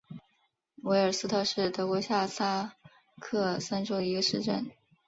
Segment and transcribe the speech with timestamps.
[0.77, 2.73] 维尔斯特是德国下萨
[3.19, 4.71] 克森州的一个市镇。